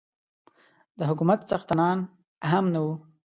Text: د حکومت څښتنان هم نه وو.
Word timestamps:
د 0.97 0.99
حکومت 1.09 1.39
څښتنان 1.49 1.97
هم 2.51 2.65
نه 2.73 2.79
وو. 2.83 2.93